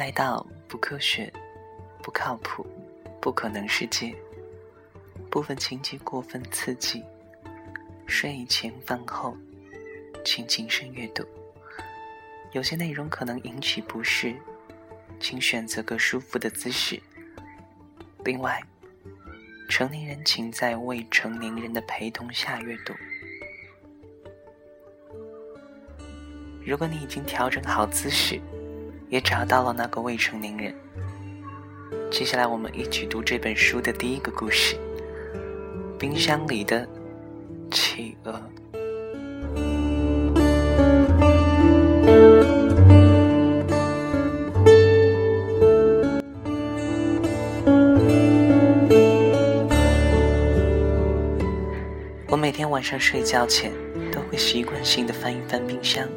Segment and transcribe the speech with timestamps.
[0.00, 1.30] 来到不科学、
[2.02, 2.66] 不靠谱、
[3.20, 4.16] 不可能世界。
[5.30, 7.04] 部分情节过分刺激，
[8.06, 9.36] 睡前饭后，
[10.24, 11.22] 请谨慎阅读。
[12.52, 14.34] 有些内容可能引起不适，
[15.20, 16.98] 请选择个舒服的姿势。
[18.24, 18.58] 另外，
[19.68, 22.94] 成年人请在未成年人的陪同下阅读。
[26.64, 28.40] 如果你已经调整好姿势，
[29.10, 30.72] 也找到了那个未成年人，
[32.12, 34.76] 接下来我们一起读这本书的第一个故事：
[35.98, 36.88] 冰箱里的
[37.72, 38.40] 企鹅。
[52.28, 53.72] 我每天晚上睡觉前
[54.12, 56.08] 都会习惯性的翻一翻冰箱。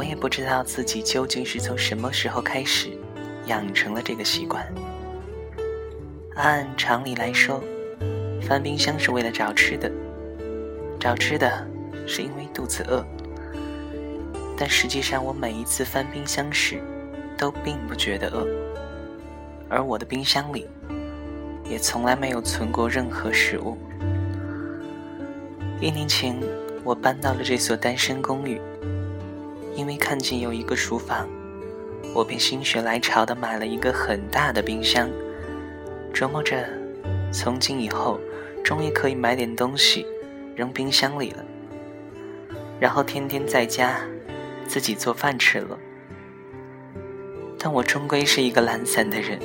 [0.00, 2.88] 我也不知道自己究竟是从什么时候开始
[3.48, 4.66] 养成了这个习惯。
[6.36, 7.62] 按常理来说，
[8.40, 9.92] 翻冰箱是为了找吃的，
[10.98, 11.66] 找吃的
[12.06, 13.04] 是因为肚子饿。
[14.56, 16.80] 但实际上，我每一次翻冰箱时，
[17.36, 18.48] 都并不觉得饿，
[19.68, 20.66] 而我的冰箱里
[21.66, 23.76] 也从来没有存过任何食物。
[25.78, 26.34] 一年前，
[26.84, 28.58] 我搬到了这所单身公寓。
[29.80, 31.26] 因为看见有一个厨房，
[32.14, 35.08] 我便心血来潮的买了一个很大的冰箱，
[36.12, 36.68] 琢磨着
[37.32, 38.20] 从今以后
[38.62, 40.06] 终于可以买点东西
[40.54, 41.42] 扔冰箱里了，
[42.78, 44.02] 然后天天在家
[44.66, 45.78] 自己做饭吃了。
[47.58, 49.38] 但我终归是一个懒散的人，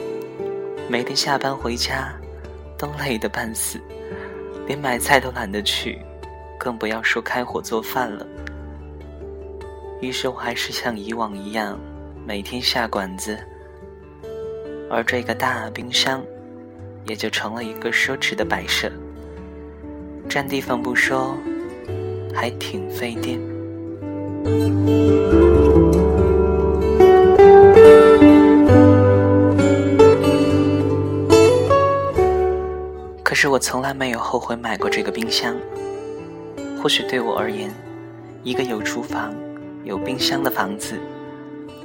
[0.89, 2.13] 每天下班回家
[2.77, 3.79] 都累得半死，
[4.67, 5.97] 连买菜都懒得去，
[6.59, 8.27] 更不要说开火做饭了。
[10.05, 11.79] 于是我还是像以往一样，
[12.27, 13.35] 每天下馆子，
[14.87, 16.23] 而这个大冰箱
[17.05, 18.91] 也就成了一个奢侈的摆设，
[20.29, 21.35] 占地方不说，
[22.35, 23.39] 还挺费电。
[33.23, 35.55] 可是我从来没有后悔买过这个冰箱。
[36.79, 37.73] 或许对我而言，
[38.43, 39.33] 一个有厨房。
[39.85, 40.99] 有冰箱的房子，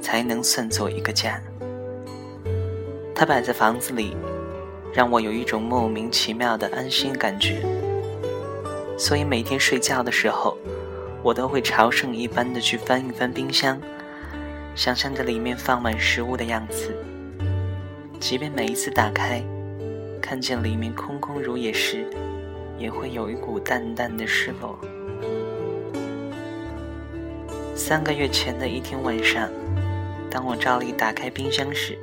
[0.01, 1.39] 才能算作一个家。
[3.13, 4.17] 它摆在房子里，
[4.91, 7.61] 让我有一种莫名其妙的安心感觉。
[8.97, 10.57] 所以每天睡觉的时候，
[11.21, 13.79] 我都会朝圣一般的去翻一翻冰箱，
[14.73, 16.95] 想象着里面放满食物的样子。
[18.19, 19.43] 即便每一次打开，
[20.19, 22.07] 看见里面空空如也时，
[22.79, 24.75] 也会有一股淡淡的失落。
[27.83, 29.49] 三个月前的一天晚上，
[30.29, 31.97] 当我照例打开冰箱时，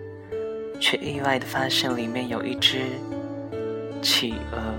[0.81, 2.81] 却意外的发现里面有一只
[4.03, 4.75] 企鹅。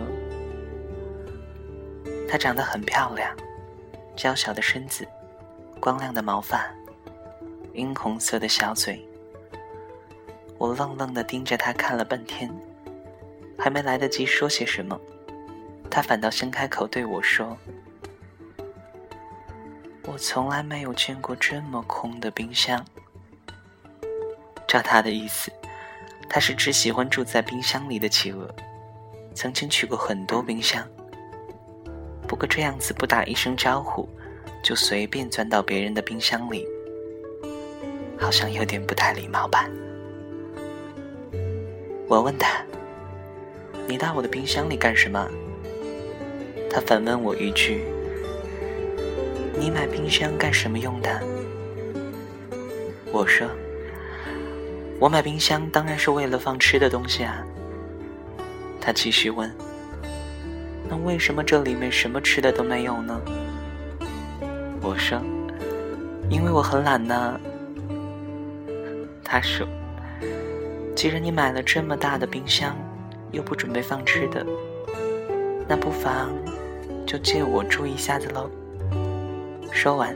[2.27, 3.33] 它长得很漂亮，
[4.13, 5.07] 娇小的身子，
[5.79, 6.69] 光亮的毛发，
[7.73, 9.01] 樱红色的小嘴。
[10.57, 12.51] 我愣愣的盯着它看了半天，
[13.57, 14.99] 还没来得及说些什么，
[15.89, 17.57] 它反倒先开口对我说。
[20.11, 22.83] 我从来没有见过这么空的冰箱。
[24.67, 25.51] 照他的意思，
[26.27, 28.49] 他是只喜欢住在冰箱里的企鹅，
[29.35, 30.83] 曾经去过很多冰箱。
[32.27, 34.09] 不过这样子不打一声招呼，
[34.63, 36.65] 就随便钻到别人的冰箱里，
[38.17, 39.69] 好像有点不太礼貌吧？
[42.07, 42.63] 我问他
[43.87, 45.29] ：“你到我的冰箱里干什么？”
[46.67, 47.83] 他反问我一句。
[49.59, 51.21] 你买冰箱干什么用的？
[53.11, 53.45] 我说，
[55.01, 57.43] 我买冰箱当然是为了放吃的东西啊。
[58.79, 59.53] 他继续问，
[60.89, 63.19] 那为什么这里面什么吃的都没有呢？
[64.81, 65.21] 我说，
[66.29, 67.37] 因为我很懒呢。
[69.21, 69.67] 他说，
[70.95, 72.77] 既然你买了这么大的冰箱，
[73.31, 74.45] 又不准备放吃的，
[75.67, 76.29] 那不妨
[77.05, 78.49] 就借我住一下子喽。
[79.71, 80.15] 说完，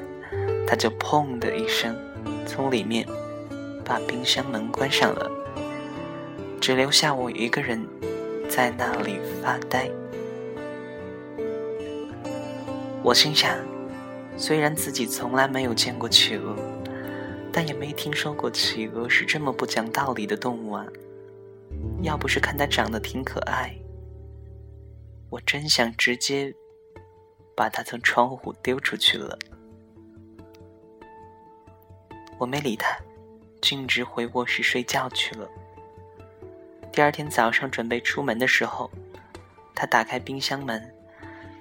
[0.67, 1.95] 他就砰的一声，
[2.45, 3.07] 从里面
[3.85, 5.31] 把冰箱门关上了，
[6.59, 7.85] 只留下我一个人
[8.49, 9.89] 在那里发呆。
[13.03, 13.57] 我心想，
[14.37, 16.55] 虽然自己从来没有见过企鹅，
[17.51, 20.85] 但也没听说过企鹅是这么不讲道理的动物啊！
[22.01, 23.75] 要不是看它长得挺可爱，
[25.29, 26.53] 我真想直接。
[27.55, 29.37] 把他从窗户丢出去了。
[32.37, 32.97] 我没理他，
[33.61, 35.47] 径直回卧室睡觉去了。
[36.91, 38.89] 第二天早上准备出门的时候，
[39.73, 40.93] 他打开冰箱门，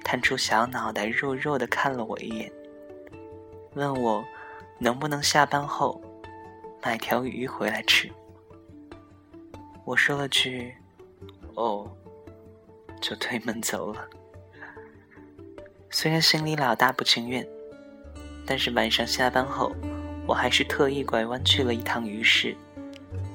[0.03, 2.53] 探出小脑袋，弱弱的看了我一眼，
[3.75, 4.25] 问我
[4.79, 6.03] 能不能下班后
[6.83, 8.11] 买条鱼回来吃。
[9.85, 10.75] 我说了句
[11.55, 11.91] “哦”，
[13.00, 14.09] 就推门走了。
[15.94, 17.47] 虽然心里老大不情愿，
[18.47, 19.71] 但是晚上下班后，
[20.27, 22.56] 我还是特意拐弯去了一趟鱼市，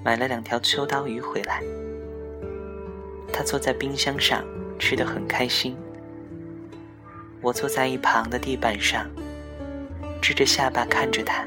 [0.04, 1.62] 买了两条秋刀鱼回来。
[3.31, 4.44] 他坐在冰箱上
[4.80, 5.77] 吃得很开心，
[7.42, 9.07] 我坐在一旁的地板上，
[10.19, 11.45] 支着下巴看着他，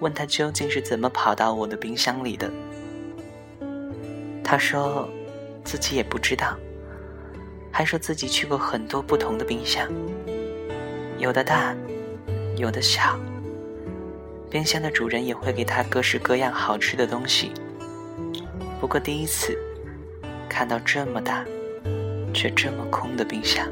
[0.00, 2.50] 问他究竟是怎么跑到我的冰箱里的。
[4.42, 5.08] 他说
[5.62, 6.58] 自己也不知道。
[7.72, 9.88] 还说自己去过很多不同的冰箱，
[11.18, 11.74] 有的大，
[12.56, 13.18] 有的小。
[14.50, 17.52] 冰箱的主人也会给他各式各样好吃的东西。
[18.80, 19.56] 不过第一次
[20.48, 21.44] 看到这么大
[22.34, 23.68] 却这么空的冰箱，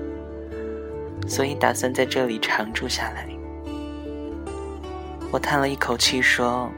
[1.26, 3.28] 所以打算在这里常住下来。
[5.30, 6.70] 我叹了一口气说：“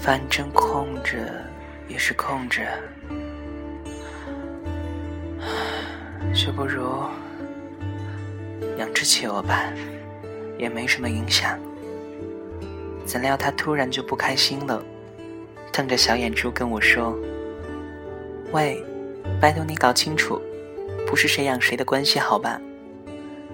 [0.00, 1.16] 反正空着
[1.88, 2.62] 也是空着。”
[6.36, 6.84] 就不如
[8.78, 9.64] 养只企鹅吧，
[10.58, 11.58] 也没什么影响。
[13.06, 14.84] 怎料他突然就不开心了，
[15.72, 17.16] 瞪着小眼珠跟我说
[18.52, 18.84] ：“喂，
[19.40, 20.38] 拜托你搞清楚，
[21.06, 22.60] 不是谁养谁的关系，好吧？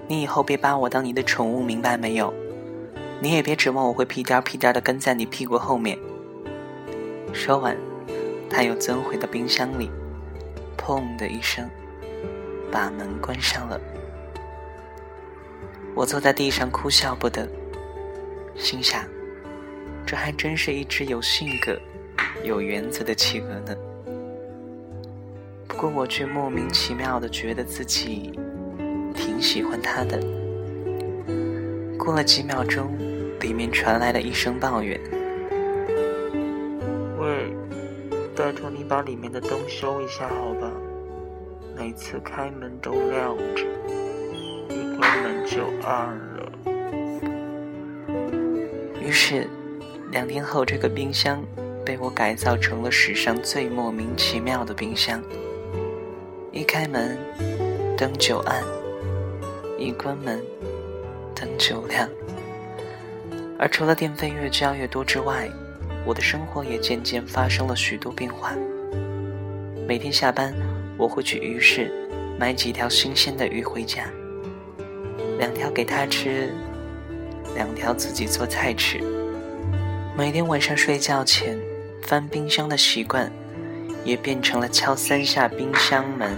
[0.07, 2.33] 你以后别把我当你的宠物，明白没有？
[3.21, 5.97] 你也别指望我会屁颠屁颠的跟在你屁股后面。”
[7.31, 7.77] 说完，
[8.49, 9.89] 他又钻回到冰箱里，
[10.77, 11.69] 砰的一声。
[12.73, 13.79] 把门关上了，
[15.93, 17.47] 我坐在地上哭笑不得，
[18.55, 19.05] 心想：
[20.03, 21.77] 这还真是一只有性格、
[22.43, 23.75] 有原则的企鹅呢。
[25.67, 28.31] 不过我却莫名其妙的觉得自己
[29.13, 30.19] 挺喜欢它的。
[31.95, 32.97] 过了几秒钟，
[33.39, 34.99] 里面传来了一声抱怨
[37.21, 37.55] ：“喂，
[38.35, 40.71] 拜托你把里面的灯修一下，好吧？”
[41.75, 43.65] 每次开门都亮着，
[44.69, 46.51] 一关门就暗了。
[49.01, 49.47] 于是，
[50.11, 51.43] 两天后，这个冰箱
[51.85, 55.21] 被我改造成了史上最莫名其妙的冰箱。
[56.51, 57.17] 一开门，
[57.97, 58.63] 灯就暗；
[59.77, 60.41] 一关门，
[61.35, 62.07] 灯就亮。
[63.59, 65.49] 而除了电费越交越多之外，
[66.05, 68.53] 我的生活也渐渐发生了许多变化。
[69.87, 70.53] 每天下班。
[71.03, 71.91] 我会去鱼市
[72.39, 74.05] 买几条新鲜的鱼回家，
[75.37, 76.49] 两条给他吃，
[77.55, 79.01] 两条自己做菜吃。
[80.17, 81.59] 每天晚上睡觉前
[82.03, 83.29] 翻冰箱的习惯，
[84.05, 86.37] 也变成了敲三下冰箱门，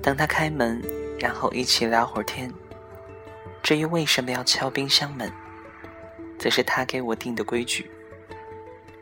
[0.00, 0.80] 等他开门，
[1.18, 2.54] 然后一起聊会儿天。
[3.64, 5.28] 至于为什么要敲冰箱门，
[6.38, 7.90] 则是他给我定的规矩，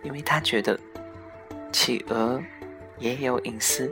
[0.03, 0.81] 因为他觉得
[1.71, 2.43] 企鹅。
[3.01, 3.91] 也有隐私，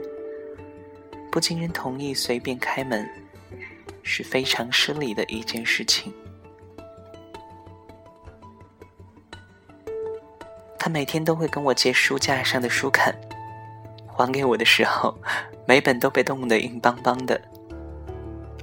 [1.31, 3.09] 不经人同意随便开门，
[4.03, 6.13] 是非常失礼的一件事情。
[10.77, 13.13] 他每天都会跟我借书架上的书看，
[14.07, 15.17] 还给我的时候，
[15.67, 17.41] 每本都被冻得硬邦邦的。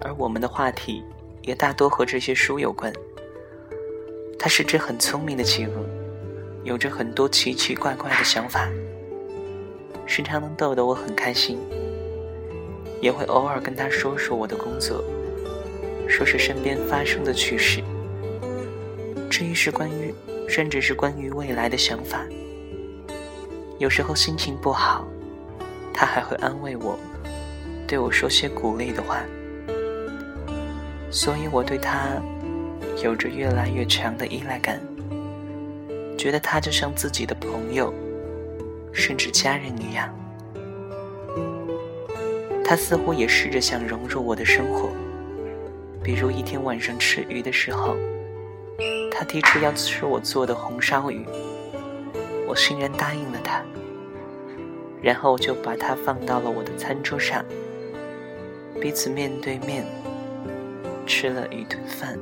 [0.00, 1.04] 而我们的话题
[1.42, 2.92] 也大多和这些书有关。
[4.38, 5.84] 他是只很聪明的企鹅，
[6.62, 8.68] 有着很多奇奇怪怪的想法。
[10.06, 11.58] 时常能逗得我很开心，
[13.02, 15.04] 也会偶尔跟他说说我的工作，
[16.08, 17.82] 说说身边发生的趣事。
[19.28, 20.14] 至于是关于，
[20.48, 22.24] 甚至是关于未来的想法。
[23.78, 25.04] 有时候心情不好，
[25.92, 26.98] 他还会安慰我，
[27.86, 29.22] 对我说些鼓励的话。
[31.10, 32.22] 所以我对他
[33.02, 34.80] 有着越来越强的依赖感，
[36.16, 37.92] 觉得他就像自己的朋友。
[38.96, 40.08] 甚至家人一样，
[42.64, 44.88] 他似乎也试着想融入我的生活。
[46.02, 47.94] 比如一天晚上吃鱼的时候，
[49.12, 51.26] 他提出要吃我做的红烧鱼，
[52.48, 53.62] 我欣然答应了他。
[55.02, 57.44] 然后就把它放到了我的餐桌上，
[58.80, 59.84] 彼此面对面
[61.06, 62.18] 吃了一顿饭。